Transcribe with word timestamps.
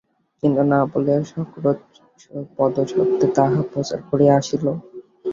কিন্তু 0.43 0.61
না 0.71 0.79
বলিয়া 0.91 1.19
সক্রোধে 1.31 1.83
পদশব্দে 2.55 3.27
তাহা 3.35 3.61
প্রচার 3.71 3.99
করিয়া 4.09 4.33
আসিল। 4.39 4.65